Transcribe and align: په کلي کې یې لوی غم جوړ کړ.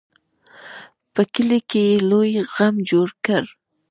په 1.13 1.21
کلي 1.33 1.59
کې 1.69 1.81
یې 1.89 1.97
لوی 2.09 2.31
غم 2.53 2.75
جوړ 2.89 3.07
کړ. 3.25 3.43